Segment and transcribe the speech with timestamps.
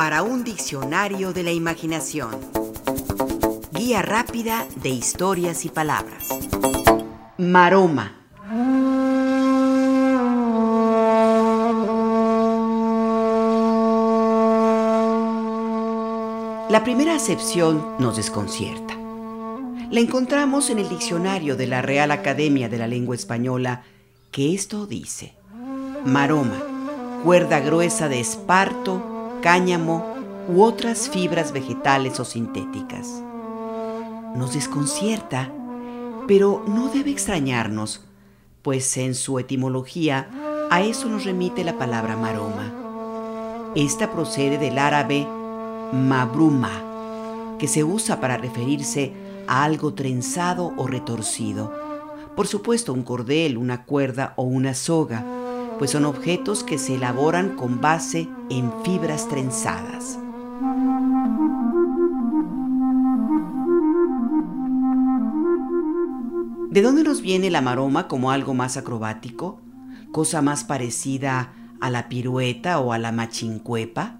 [0.00, 2.30] para un diccionario de la imaginación.
[3.70, 6.26] Guía rápida de historias y palabras.
[7.36, 8.14] Maroma.
[16.70, 18.96] La primera acepción nos desconcierta.
[19.90, 23.82] La encontramos en el diccionario de la Real Academia de la Lengua Española,
[24.32, 25.34] que esto dice,
[26.06, 26.56] maroma,
[27.22, 30.04] cuerda gruesa de esparto, cáñamo
[30.48, 33.08] u otras fibras vegetales o sintéticas.
[34.34, 35.50] Nos desconcierta,
[36.26, 38.04] pero no debe extrañarnos,
[38.62, 40.28] pues en su etimología
[40.70, 43.72] a eso nos remite la palabra maroma.
[43.74, 45.26] Esta procede del árabe
[45.92, 49.12] mabruma, que se usa para referirse
[49.46, 51.72] a algo trenzado o retorcido.
[52.36, 55.39] Por supuesto, un cordel, una cuerda o una soga
[55.80, 60.18] pues son objetos que se elaboran con base en fibras trenzadas.
[66.68, 69.62] ¿De dónde nos viene la maroma como algo más acrobático?
[70.12, 74.18] ¿Cosa más parecida a la pirueta o a la machincuepa?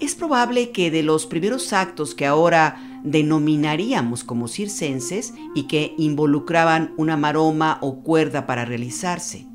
[0.00, 6.94] Es probable que de los primeros actos que ahora denominaríamos como circenses y que involucraban
[6.96, 9.49] una maroma o cuerda para realizarse.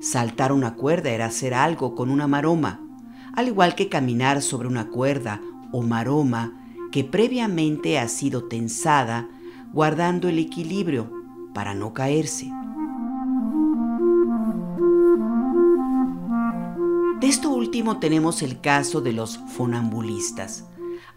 [0.00, 2.80] Saltar una cuerda era hacer algo con una maroma,
[3.34, 5.40] al igual que caminar sobre una cuerda
[5.72, 6.52] o maroma
[6.92, 9.28] que previamente ha sido tensada,
[9.72, 11.12] guardando el equilibrio
[11.52, 12.50] para no caerse.
[17.20, 20.68] De esto último tenemos el caso de los funambulistas,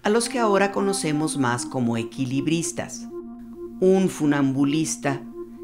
[0.02, 3.08] a los que ahora conocemos más como equilibristas.
[3.80, 5.22] Un funambulista,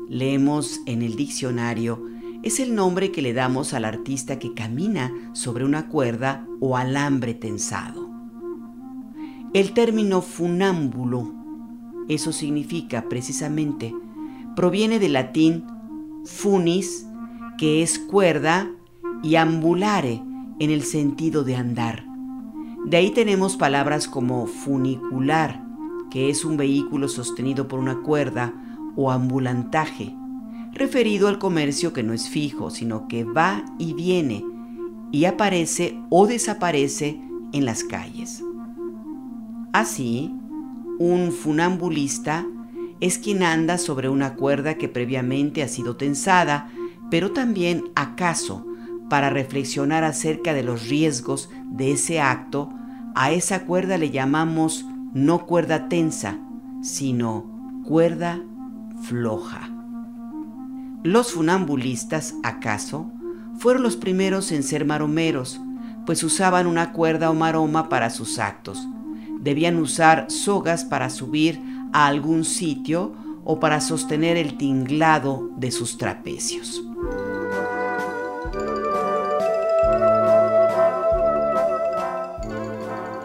[0.08, 2.06] leemos en el diccionario,
[2.44, 7.34] es el nombre que le damos al artista que camina sobre una cuerda o alambre
[7.34, 8.10] tensado.
[9.54, 11.34] El término funámbulo,
[12.08, 13.94] eso significa precisamente,
[14.56, 15.66] proviene del latín
[16.26, 17.08] funis,
[17.58, 18.72] que es cuerda,
[19.24, 20.22] y ambulare,
[20.59, 22.06] en el sentido de andar.
[22.86, 25.64] De ahí tenemos palabras como funicular,
[26.09, 28.53] que es un vehículo sostenido por una cuerda,
[28.96, 30.16] o ambulantaje,
[30.78, 34.44] referido al comercio que no es fijo, sino que va y viene
[35.12, 37.20] y aparece o desaparece
[37.54, 38.44] en las calles.
[39.74, 40.34] Así,
[41.00, 42.46] un funambulista
[43.00, 46.70] es quien anda sobre una cuerda que previamente ha sido tensada,
[47.12, 48.66] pero también acaso
[49.09, 52.70] para reflexionar acerca de los riesgos de ese acto,
[53.16, 56.40] a esa cuerda le llamamos no cuerda tensa,
[56.82, 58.44] sino cuerda
[59.04, 59.77] floja.
[61.03, 63.12] Los funambulistas, acaso,
[63.59, 65.59] fueron los primeros en ser maromeros,
[66.06, 68.88] pues usaban una cuerda o maroma para sus actos.
[69.40, 71.62] Debían usar sogas para subir
[71.94, 73.13] a algún sitio
[73.44, 76.81] o para sostener el tinglado de sus trapecios.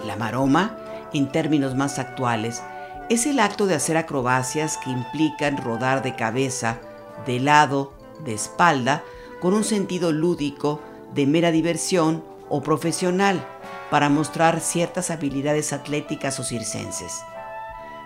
[0.06, 0.76] La maroma,
[1.12, 2.62] en términos más actuales,
[3.08, 6.78] es el acto de hacer acrobacias que implican rodar de cabeza,
[7.26, 7.92] de lado,
[8.24, 9.02] de espalda,
[9.40, 10.80] con un sentido lúdico,
[11.14, 13.44] de mera diversión o profesional,
[13.90, 17.22] para mostrar ciertas habilidades atléticas o circenses.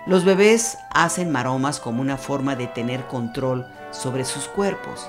[0.07, 5.09] Los bebés hacen maromas como una forma de tener control sobre sus cuerpos.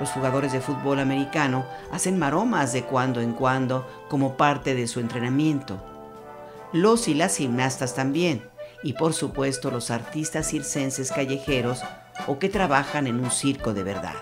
[0.00, 5.00] Los jugadores de fútbol americano hacen maromas de cuando en cuando como parte de su
[5.00, 5.78] entrenamiento.
[6.72, 8.48] Los y las gimnastas también,
[8.82, 11.82] y por supuesto los artistas circenses callejeros
[12.26, 14.14] o que trabajan en un circo de verdad.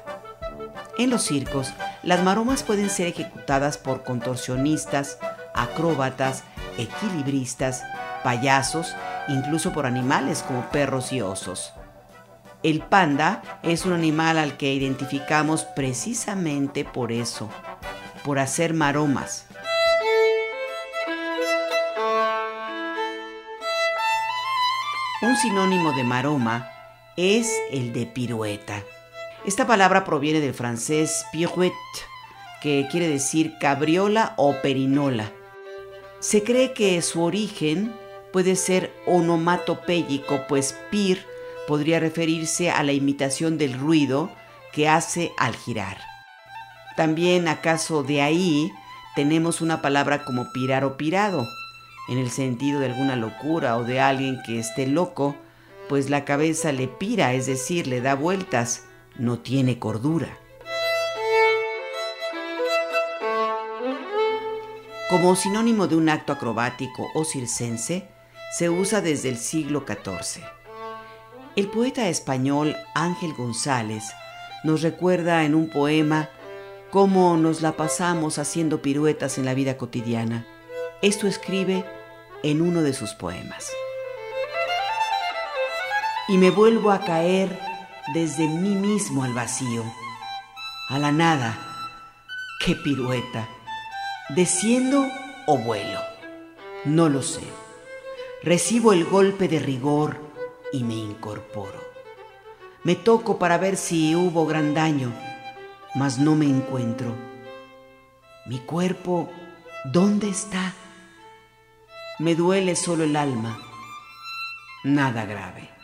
[0.99, 5.19] En los circos, las maromas pueden ser ejecutadas por contorsionistas,
[5.55, 6.45] acróbatas,
[6.79, 7.83] equilibristas,
[8.25, 8.95] payasos,
[9.29, 11.73] incluso por animales como perros y osos.
[12.63, 17.51] El panda es un animal al que identificamos precisamente por eso,
[18.25, 19.47] por hacer maromas.
[25.23, 26.76] Un sinónimo de maroma
[27.17, 28.83] es el de pirueta.
[29.45, 31.75] Esta palabra proviene del francés pirouette,
[32.61, 35.31] que quiere decir cabriola o perinola.
[36.21, 37.95] Se cree que su origen
[38.33, 41.25] puede ser onomatopéyico, pues pir
[41.67, 44.31] podría referirse a la imitación del ruido
[44.73, 45.99] que hace al girar.
[46.97, 48.71] También acaso de ahí
[49.15, 51.47] tenemos una palabra como pirar o pirado,
[52.09, 55.37] en el sentido de alguna locura o de alguien que esté loco,
[55.89, 58.85] pues la cabeza le pira, es decir, le da vueltas,
[59.19, 60.39] no tiene cordura.
[65.09, 68.09] Como sinónimo de un acto acrobático o circense,
[68.57, 70.43] se usa desde el siglo XIV.
[71.55, 74.05] El poeta español Ángel González
[74.65, 76.29] nos recuerda en un poema
[76.91, 80.47] cómo nos la pasamos haciendo piruetas en la vida cotidiana.
[81.03, 81.85] Esto escribe
[82.43, 83.71] en uno de sus poemas.
[86.29, 87.59] Y me vuelvo a caer
[88.13, 89.85] desde mí mismo al vacío,
[90.89, 91.57] a la nada.
[92.65, 93.49] ¡Qué pirueta!
[94.31, 95.07] ¿Desciendo
[95.47, 96.01] o vuelo?
[96.85, 97.45] No lo sé.
[98.43, 100.19] Recibo el golpe de rigor
[100.73, 101.81] y me incorporo.
[102.83, 105.13] Me toco para ver si hubo gran daño,
[105.95, 107.15] mas no me encuentro.
[108.47, 109.31] Mi cuerpo,
[109.85, 110.75] ¿dónde está?
[112.19, 113.61] Me duele solo el alma.
[114.85, 115.76] Nada grave.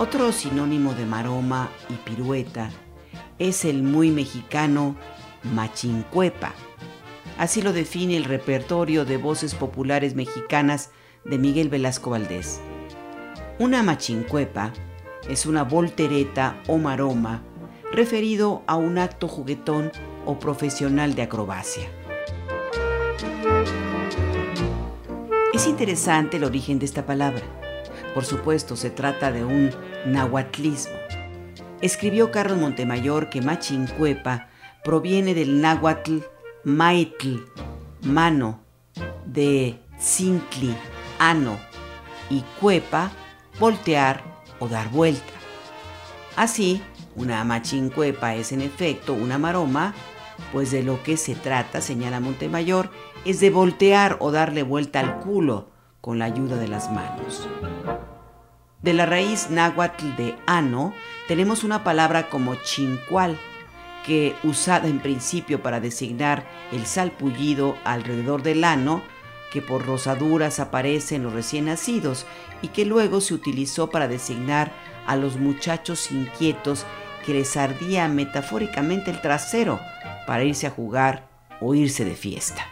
[0.00, 2.70] Otro sinónimo de maroma y pirueta
[3.38, 4.96] es el muy mexicano
[5.52, 6.54] machincuepa.
[7.36, 10.88] Así lo define el repertorio de voces populares mexicanas
[11.26, 12.62] de Miguel Velasco Valdés.
[13.58, 14.72] Una machincuepa
[15.28, 17.42] es una voltereta o maroma
[17.92, 19.92] referido a un acto juguetón
[20.24, 21.90] o profesional de acrobacia.
[25.52, 27.42] Es interesante el origen de esta palabra.
[28.14, 29.70] Por supuesto, se trata de un
[30.06, 30.94] nahuatlismo
[31.80, 34.48] escribió Carlos Montemayor que Machincuepa
[34.84, 36.18] proviene del náhuatl
[36.64, 37.36] maitl,
[38.02, 38.60] mano,
[39.24, 40.74] de cincli,
[41.18, 41.58] ano,
[42.28, 43.10] y cuepa,
[43.58, 44.22] voltear
[44.58, 45.32] o dar vuelta.
[46.36, 46.82] Así,
[47.16, 49.94] una machincuepa es en efecto una maroma,
[50.52, 52.90] pues de lo que se trata, señala Montemayor,
[53.24, 55.70] es de voltear o darle vuelta al culo
[56.00, 57.46] con la ayuda de las manos.
[58.82, 60.94] De la raíz náhuatl de ano
[61.28, 63.38] tenemos una palabra como chincual,
[64.06, 69.02] que usada en principio para designar el salpullido alrededor del ano,
[69.52, 72.24] que por rosaduras aparece en los recién nacidos
[72.62, 74.72] y que luego se utilizó para designar
[75.06, 76.86] a los muchachos inquietos
[77.26, 79.78] que les ardía metafóricamente el trasero
[80.26, 81.28] para irse a jugar
[81.60, 82.66] o irse de fiesta.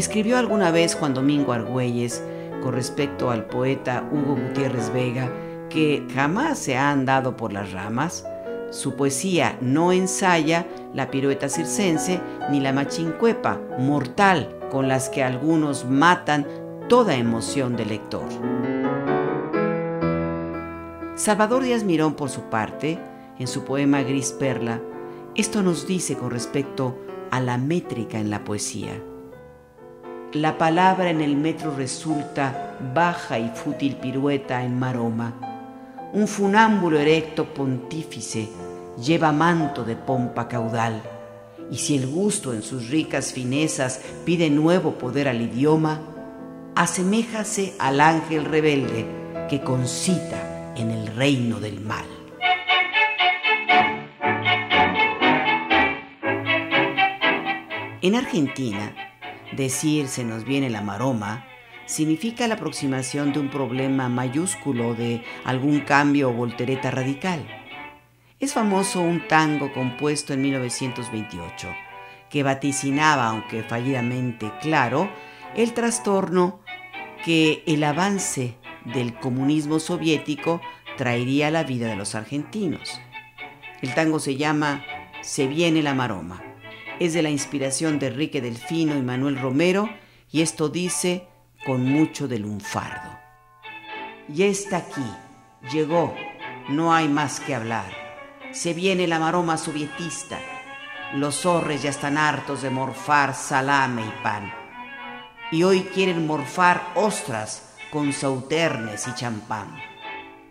[0.00, 2.24] Escribió alguna vez Juan Domingo Argüelles
[2.62, 5.30] con respecto al poeta Hugo Gutiérrez Vega
[5.68, 8.24] que jamás se ha andado por las ramas.
[8.70, 12.18] Su poesía no ensaya la pirueta circense
[12.50, 16.46] ni la machincuepa mortal con las que algunos matan
[16.88, 18.24] toda emoción del lector.
[21.14, 22.98] Salvador Díaz Mirón, por su parte,
[23.38, 24.80] en su poema Gris Perla,
[25.34, 26.96] esto nos dice con respecto
[27.30, 28.94] a la métrica en la poesía.
[30.34, 35.34] La palabra en el metro resulta baja y fútil pirueta en maroma.
[36.12, 38.48] Un funámbulo erecto pontífice
[39.04, 41.02] lleva manto de pompa caudal.
[41.68, 46.00] Y si el gusto en sus ricas finezas pide nuevo poder al idioma,
[46.76, 49.06] aseméjase al ángel rebelde
[49.48, 52.06] que concita en el reino del mal.
[58.00, 59.09] En Argentina,
[59.52, 61.44] Decir se nos viene la maroma
[61.86, 67.44] significa la aproximación de un problema mayúsculo de algún cambio o voltereta radical.
[68.38, 71.68] Es famoso un tango compuesto en 1928
[72.30, 75.10] que vaticinaba, aunque fallidamente claro,
[75.56, 76.60] el trastorno
[77.24, 80.60] que el avance del comunismo soviético
[80.96, 83.00] traería a la vida de los argentinos.
[83.82, 84.84] El tango se llama
[85.22, 86.49] Se viene la maroma
[87.00, 89.88] es de la inspiración de Enrique Delfino y Manuel Romero
[90.30, 91.26] y esto dice
[91.64, 93.18] con mucho de lunfardo.
[94.28, 95.10] Ya está aquí,
[95.72, 96.14] llegó,
[96.68, 97.90] no hay más que hablar.
[98.52, 100.38] Se viene la maroma sovietista.
[101.14, 104.52] Los zorres ya están hartos de morfar salame y pan.
[105.50, 109.74] Y hoy quieren morfar ostras con sauternes y champán.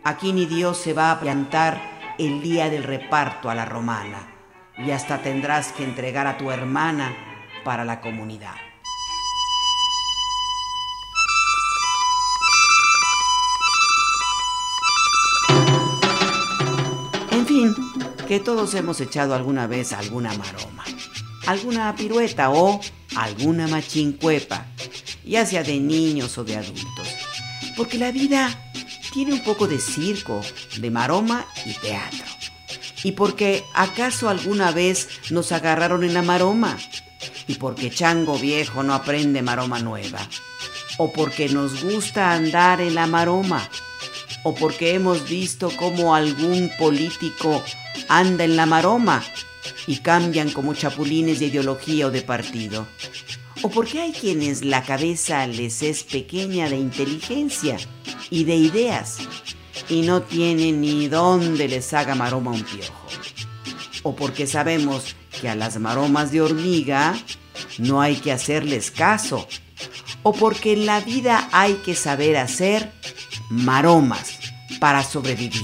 [0.03, 1.79] Aquí ni Dios se va a plantar
[2.17, 4.38] el día del reparto a la romana
[4.86, 7.15] y hasta tendrás que entregar a tu hermana
[7.63, 8.55] para la comunidad.
[17.31, 17.75] En fin,
[18.27, 20.86] que todos hemos echado alguna vez alguna maroma,
[21.48, 22.79] alguna pirueta o
[23.15, 24.65] alguna machincuepa,
[25.25, 27.07] ya sea de niños o de adultos.
[27.75, 28.50] Porque la vida
[29.13, 30.41] tiene un poco de circo,
[30.79, 32.28] de maroma y teatro
[33.03, 36.77] y porque acaso alguna vez nos agarraron en la maroma
[37.47, 40.19] y porque chango viejo no aprende maroma nueva.
[40.99, 43.69] o porque nos gusta andar en la maroma,
[44.43, 47.63] o porque hemos visto cómo algún político
[48.09, 49.23] anda en la maroma
[49.87, 52.85] y cambian como chapulines de ideología o de partido.
[53.61, 57.77] O porque hay quienes la cabeza les es pequeña de inteligencia
[58.29, 59.19] y de ideas
[59.89, 63.08] y no tienen ni dónde les haga maroma un piojo.
[64.03, 67.17] O porque sabemos que a las maromas de hormiga
[67.79, 69.48] no hay que hacerles caso.
[70.24, 72.91] O porque en la vida hay que saber hacer
[73.50, 74.39] maromas
[74.79, 75.63] para sobrevivir.